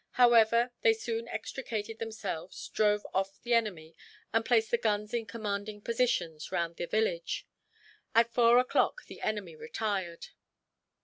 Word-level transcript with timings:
However, 0.13 0.71
they 0.81 0.93
soon 0.95 1.27
extricated 1.27 1.99
themselves, 1.99 2.69
drove 2.69 3.05
off 3.13 3.39
the 3.43 3.53
enemy, 3.53 3.95
and 4.33 4.43
placed 4.43 4.71
the 4.71 4.79
guns 4.79 5.13
in 5.13 5.27
commanding 5.27 5.79
positions 5.79 6.51
round 6.51 6.77
the 6.77 6.87
village. 6.87 7.45
At 8.15 8.33
four 8.33 8.57
o'clock 8.57 9.03
the 9.05 9.21
enemy 9.21 9.55
retired. 9.55 10.29